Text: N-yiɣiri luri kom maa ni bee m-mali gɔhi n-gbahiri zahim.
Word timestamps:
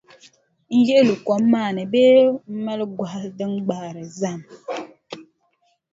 N-yiɣiri 0.75 1.03
luri 1.07 1.21
kom 1.25 1.43
maa 1.53 1.69
ni 1.75 1.83
bee 1.91 2.15
m-mali 2.53 2.85
gɔhi 2.97 3.27
n-gbahiri 3.57 4.03
zahim. 4.19 4.41